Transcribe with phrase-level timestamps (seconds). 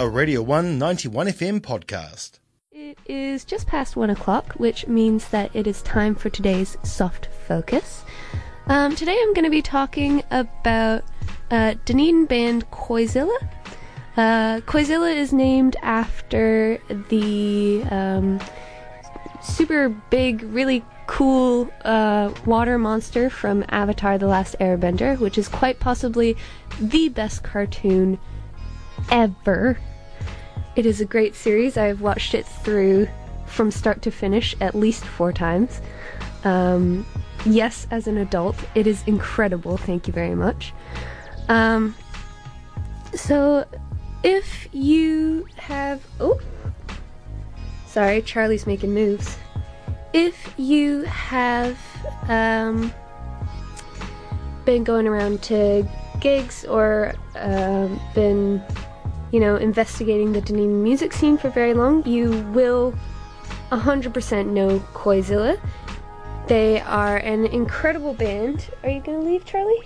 [0.00, 2.38] a Radio 1 91 FM podcast.
[2.70, 7.26] It is just past one o'clock, which means that it is time for today's soft
[7.48, 8.04] focus.
[8.68, 11.02] Um, today I'm going to be talking about
[11.50, 13.36] uh, Dunedin band Koizilla.
[14.16, 16.78] Uh, Koizilla is named after
[17.08, 18.40] the um,
[19.42, 25.80] super big, really cool uh, water monster from Avatar The Last Airbender, which is quite
[25.80, 26.36] possibly
[26.78, 28.20] the best cartoon
[29.10, 29.78] ever.
[30.76, 31.76] It is a great series.
[31.76, 33.08] I've watched it through
[33.46, 35.80] from start to finish at least four times.
[36.44, 37.06] Um,
[37.44, 39.76] yes, as an adult, it is incredible.
[39.76, 40.72] Thank you very much.
[41.48, 41.94] Um,
[43.14, 43.64] so,
[44.22, 46.02] if you have.
[46.20, 46.40] Oh!
[47.86, 49.38] Sorry, Charlie's making moves.
[50.12, 51.78] If you have
[52.28, 52.92] um,
[54.64, 55.88] been going around to
[56.20, 58.62] gigs or um, been,
[59.30, 62.94] you know, investigating the Dunedin music scene for very long, you will
[63.70, 65.60] 100% know Koizilla.
[66.46, 68.70] They are an incredible band.
[68.82, 69.82] Are you gonna leave, Charlie?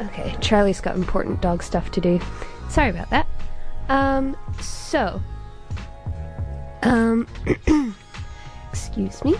[0.00, 2.18] Okay, Charlie's got important dog stuff to do.
[2.68, 3.28] Sorry about that.
[3.88, 5.20] Um, so,
[6.82, 7.28] um,
[8.70, 9.36] excuse me.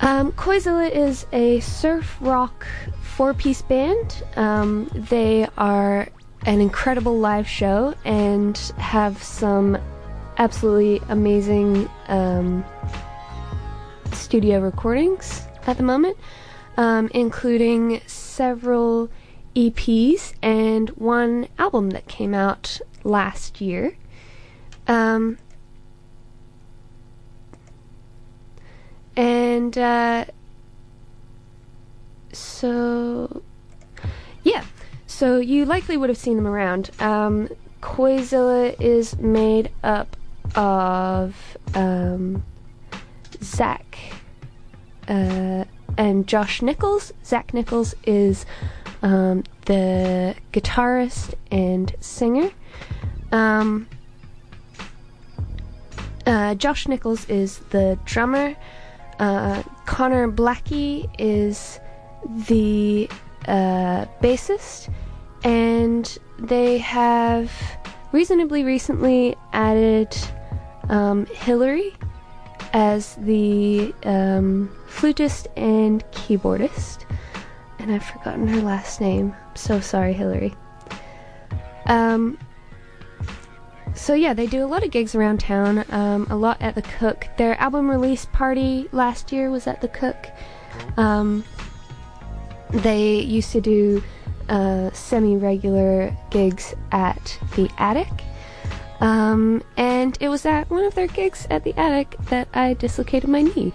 [0.00, 2.66] Um, Koizilla is a surf rock
[3.02, 4.22] four piece band.
[4.36, 6.08] Um, they are
[6.46, 9.76] an incredible live show and have some
[10.38, 12.64] absolutely amazing um,
[14.12, 16.16] studio recordings at the moment,
[16.76, 19.10] um, including several
[19.56, 23.96] EPs and one album that came out last year.
[24.86, 25.38] Um,
[29.16, 30.26] and uh,
[32.32, 33.42] so,
[34.44, 34.64] yeah.
[35.18, 36.90] So you likely would have seen them around.
[37.00, 37.48] Um,
[37.80, 40.14] Koizilla is made up
[40.54, 42.44] of um,
[43.42, 43.96] Zach
[45.08, 45.64] uh,
[45.96, 47.14] and Josh Nichols.
[47.24, 48.44] Zach Nichols is
[49.00, 52.50] um, the guitarist and singer.
[53.32, 53.88] Um,
[56.26, 58.54] uh, Josh Nichols is the drummer.
[59.18, 61.80] Uh, Connor Blackie is
[62.48, 63.08] the
[63.48, 64.92] uh, bassist,
[65.46, 67.52] and they have
[68.10, 70.14] reasonably recently added
[70.88, 71.94] um, Hillary
[72.72, 77.04] as the um, flutist and keyboardist.
[77.78, 79.36] And I've forgotten her last name.
[79.48, 80.52] I'm so sorry, Hillary.
[81.86, 82.36] Um,
[83.94, 86.82] so yeah, they do a lot of gigs around town, um, a lot at the
[86.82, 87.28] Cook.
[87.38, 90.26] Their album release party last year was at the Cook.
[90.96, 91.44] Um,
[92.70, 94.02] they used to do
[94.48, 98.08] uh, semi-regular gigs at the Attic.
[99.00, 103.28] Um, and it was at one of their gigs at the Attic that I dislocated
[103.28, 103.72] my knee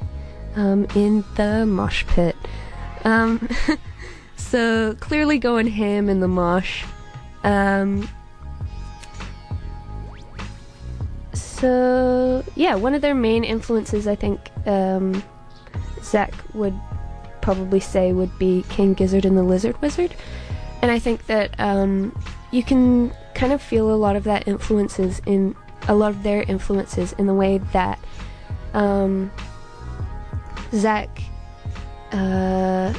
[0.56, 2.36] um, in the mosh pit.
[3.04, 3.48] Um,
[4.36, 6.84] so clearly going ham in the mosh.
[7.44, 8.08] Um,
[11.34, 15.24] so yeah, one of their main influences, I think, um,
[16.02, 16.80] Zach would
[17.42, 20.16] probably say would be King Gizzard and the Lizard Wizard,
[20.82, 22.18] and I think that um,
[22.52, 25.56] you can kind of feel a lot of that influences in
[25.88, 28.00] a lot of their influences in the way that
[28.74, 29.32] um,
[30.74, 31.10] Zach.
[32.12, 32.94] Uh,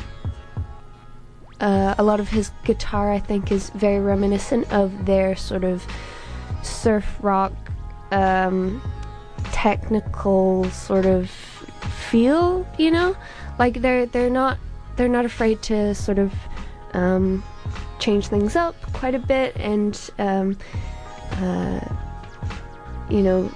[1.61, 5.87] uh, a lot of his guitar, I think, is very reminiscent of their sort of
[6.63, 7.53] surf rock,
[8.11, 8.83] um,
[9.53, 11.31] technical sort of
[12.11, 12.67] feel.
[12.79, 13.17] You know,
[13.61, 14.59] like they're they're not
[14.97, 16.35] they're not afraid to sort of
[16.95, 17.45] um,
[18.03, 20.59] change things up quite a bit and um,
[21.39, 21.81] uh,
[23.09, 23.49] you know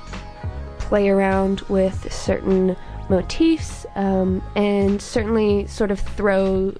[0.79, 2.77] play around with certain
[3.11, 6.73] motifs um, and certainly sort of throw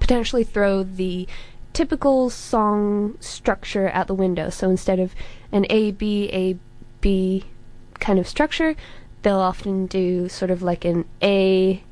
[0.00, 1.26] potentially throw the
[1.72, 4.50] typical song structure out the window.
[4.50, 5.14] So instead of
[5.50, 6.58] an A B A
[7.00, 7.44] B
[8.00, 8.76] kind of structure
[9.22, 11.82] they'll often do sort of like an A,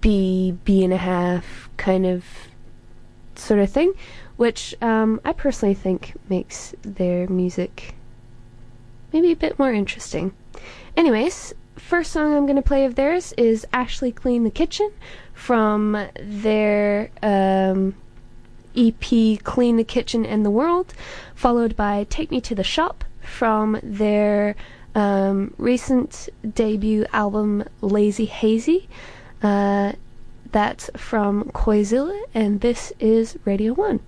[0.00, 2.24] B, B and a half kind of
[3.38, 3.92] sort of thing,
[4.36, 7.94] which um, I personally think makes their music
[9.12, 10.32] maybe a bit more interesting.
[10.96, 14.90] Anyways, first song I'm going to play of theirs is Ashley Clean the Kitchen
[15.32, 17.94] from their um,
[18.76, 20.94] EP Clean the Kitchen and the World,
[21.34, 24.56] followed by Take Me to the Shop from their
[24.94, 28.88] um, recent debut album Lazy Hazy.
[29.42, 29.92] Uh,
[30.52, 34.00] that's from Koizilla, and this is Radio 1.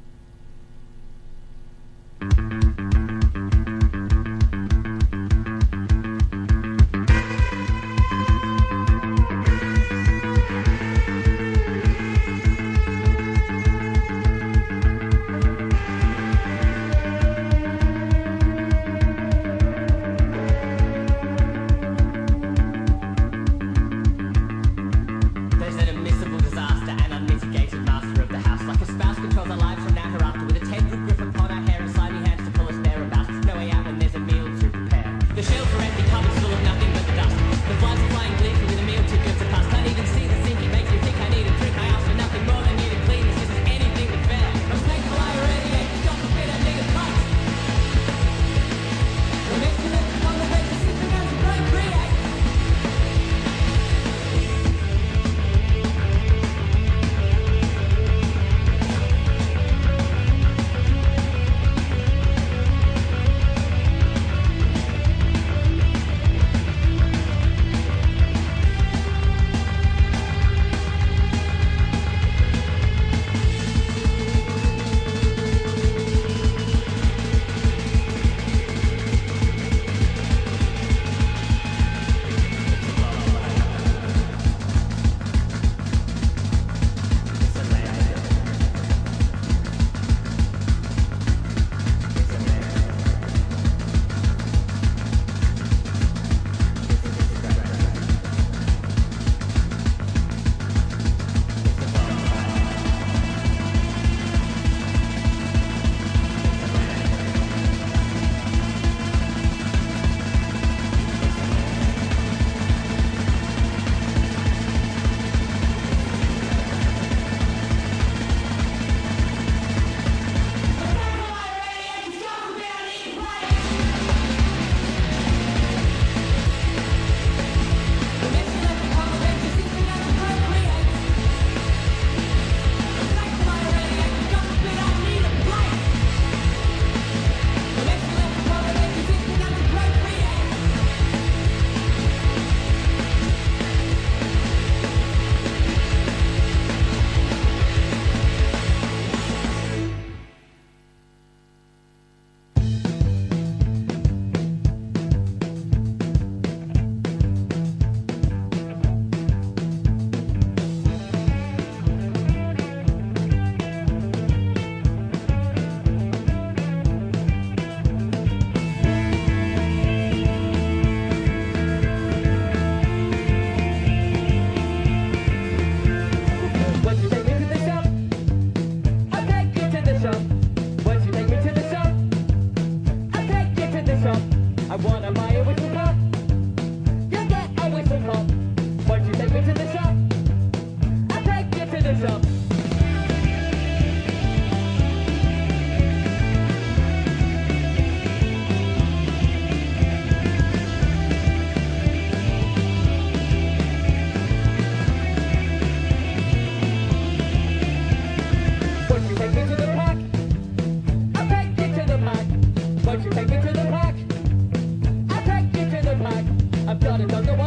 [216.81, 217.40] got another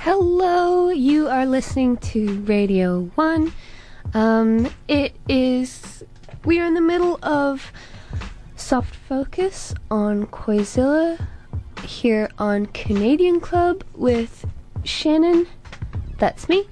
[0.00, 3.52] Hello, you are listening to Radio 1.
[4.12, 6.02] Um, it is.
[6.44, 7.70] We are in the middle of
[8.56, 11.28] Soft Focus on Koizilla
[11.84, 14.44] here on Canadian Club with
[14.84, 15.46] Shannon.
[16.18, 16.68] That's me.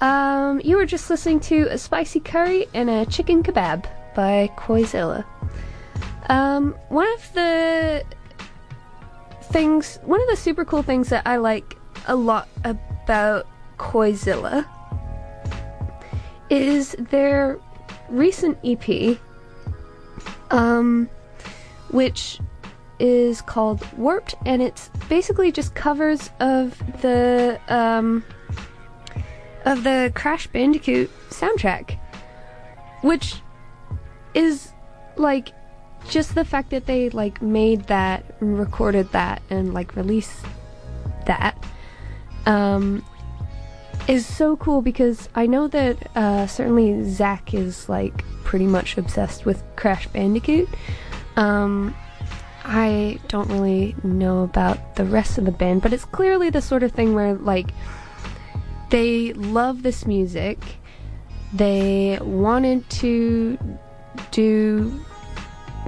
[0.00, 5.24] Um, you were just listening to a spicy curry and a chicken kebab by Koizilla.
[6.28, 8.04] Um, one of the
[9.42, 11.76] things, one of the super cool things that I like
[12.06, 13.46] a lot about
[13.78, 14.66] Koizilla
[16.50, 17.58] is their
[18.08, 19.18] recent EP,
[20.50, 21.08] um,
[21.90, 22.40] which
[23.02, 28.24] is called Warped, and it's basically just covers of the um,
[29.64, 31.98] of the Crash Bandicoot soundtrack,
[33.02, 33.34] which
[34.34, 34.70] is
[35.16, 35.48] like
[36.08, 40.44] just the fact that they like made that, recorded that, and like released
[41.26, 41.56] that
[42.46, 43.04] um,
[44.06, 49.44] is so cool because I know that uh, certainly Zach is like pretty much obsessed
[49.44, 50.68] with Crash Bandicoot.
[51.34, 51.96] Um,
[52.64, 56.82] I don't really know about the rest of the band, but it's clearly the sort
[56.82, 57.72] of thing where like
[58.90, 60.58] they love this music.
[61.52, 63.58] They wanted to
[64.30, 65.04] do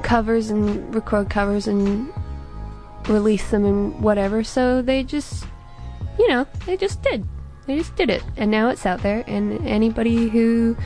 [0.03, 2.13] covers and record covers and
[3.09, 5.47] release them and whatever, so they just
[6.19, 7.27] you know, they just did.
[7.67, 8.23] They just did it.
[8.37, 10.77] And now it's out there, and anybody who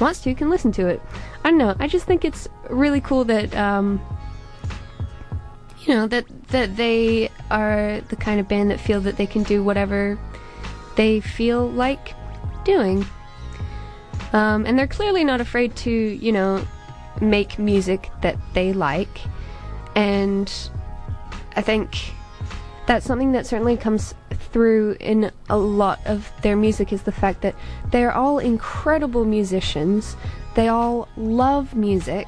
[0.00, 1.00] wants to can listen to it.
[1.44, 1.74] I don't know.
[1.78, 4.00] I just think it's really cool that, um,
[5.86, 9.42] you know, that, that they are the kind of band that feel that they can
[9.42, 10.18] do whatever
[10.96, 12.14] they feel like
[12.64, 13.04] doing.
[14.32, 16.66] Um, and they're clearly not afraid to, you know,
[17.20, 19.20] make music that they like.
[19.94, 20.52] And
[21.54, 21.96] I think
[22.86, 24.14] that's something that certainly comes
[24.52, 27.54] through in a lot of their music is the fact that
[27.90, 30.16] they're all incredible musicians.
[30.54, 32.26] They all love music.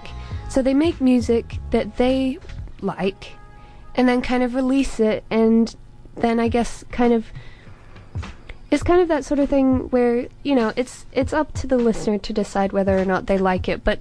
[0.48, 2.38] So they make music that they
[2.80, 3.32] like
[3.96, 5.74] and then kind of release it and
[6.14, 7.26] then I guess kind of
[8.70, 11.76] it's kind of that sort of thing where, you know, it's it's up to the
[11.76, 14.00] listener to decide whether or not they like it, but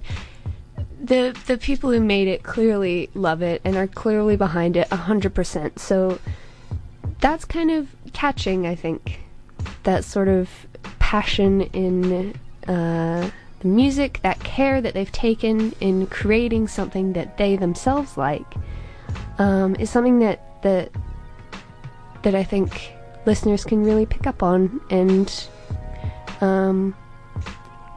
[1.00, 5.78] the the people who made it clearly love it and are clearly behind it 100%.
[5.78, 6.18] So
[7.20, 9.20] that's kind of catching, I think.
[9.84, 10.50] That sort of
[10.98, 12.34] passion in
[12.66, 18.54] uh, the music, that care that they've taken in creating something that they themselves like,
[19.38, 20.90] um, is something that that
[22.22, 22.92] that I think
[23.26, 25.48] listeners can really pick up on and
[26.40, 26.94] um,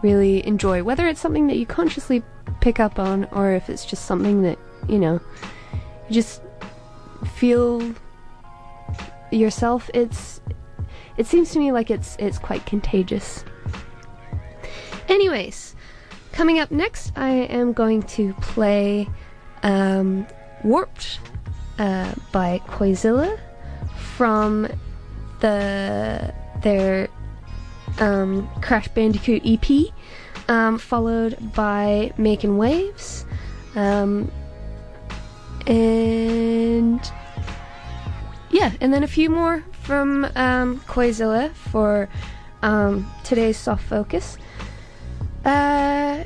[0.02, 0.84] really enjoy.
[0.84, 2.24] Whether it's something that you consciously
[2.62, 5.20] pick up on, or if it's just something that you know,
[6.08, 6.42] you just
[7.36, 7.94] feel
[9.32, 9.90] yourself.
[9.94, 10.42] It's
[11.18, 13.44] it seems to me like it's it's quite contagious.
[15.08, 15.76] Anyways,
[16.32, 19.10] coming up next, I am going to play
[19.64, 20.28] um,
[20.64, 21.20] Warped
[21.78, 23.40] uh, by Koizilla
[24.16, 24.68] from
[25.40, 27.08] the their
[28.00, 29.94] um, Crash Bandicoot EP,
[30.50, 33.26] um, followed by Making Waves,
[33.76, 34.32] um,
[35.68, 37.00] and
[38.52, 42.10] yeah, and then a few more from um, Koizilla for
[42.62, 44.38] um, today's soft focus.
[45.46, 46.24] Uh,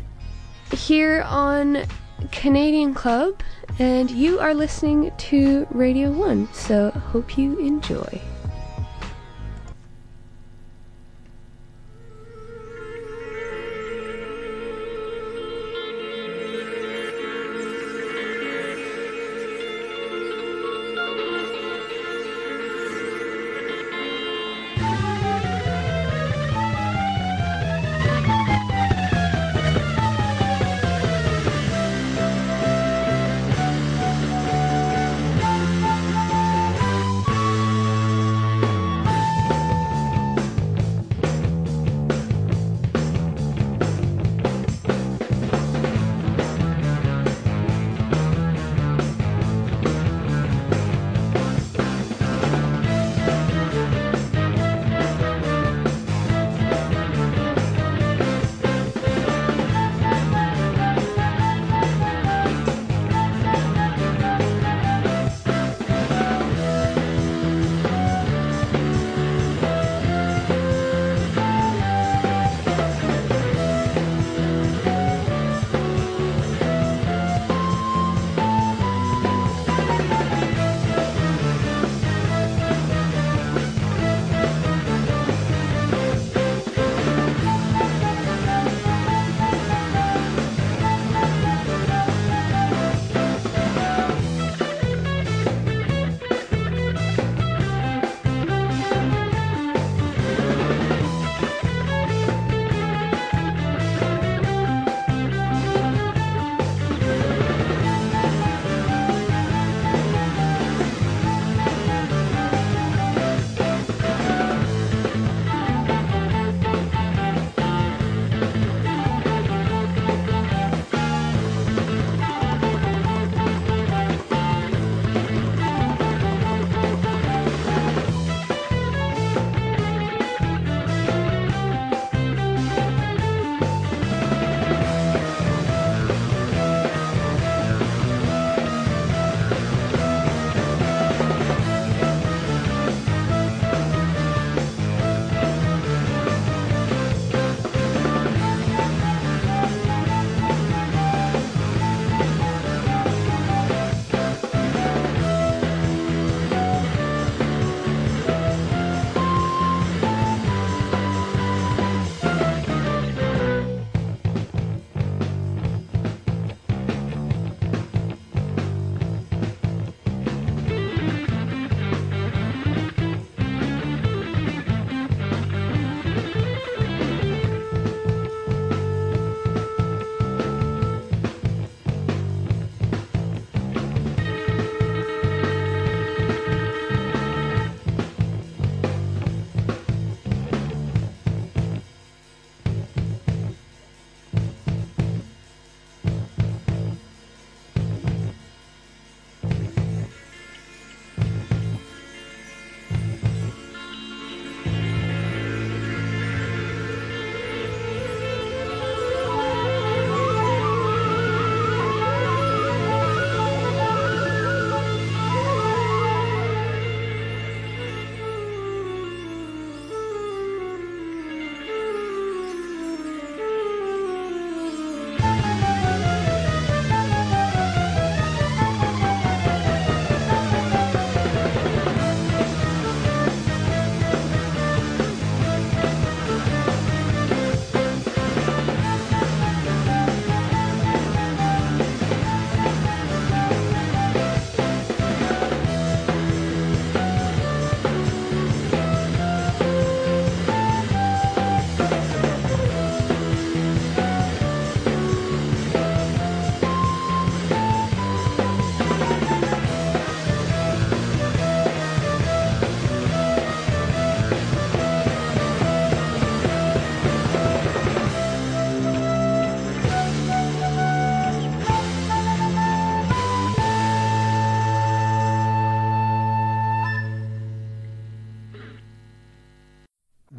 [0.71, 1.85] here on
[2.31, 3.41] Canadian Club,
[3.79, 8.21] and you are listening to Radio 1, so hope you enjoy.